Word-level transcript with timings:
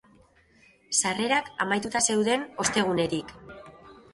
Sarrerak 1.01 1.51
amaituta 1.67 2.01
zeuden 2.09 2.47
ostegunetik. 2.65 3.37